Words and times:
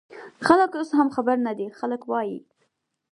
خلک 0.45 0.71
اوس 0.77 0.89
هم 0.97 1.07
خبر 1.15 1.37
نه 1.47 1.53
دي، 1.57 1.67
خلک 1.79 2.01
وايي 2.11 2.37